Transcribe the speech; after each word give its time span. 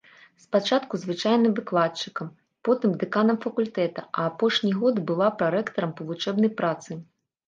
Спачатку 0.43 0.99
звычайным 1.01 1.51
выкладчыкам, 1.57 2.31
потым 2.69 2.95
дэканам 3.03 3.37
факультэта, 3.43 4.01
а 4.21 4.23
апошні 4.31 4.71
год 4.79 4.97
была 5.13 5.29
прарэктарам 5.43 5.93
па 6.01 6.09
вучэбнай 6.09 6.51
працы. 6.63 6.99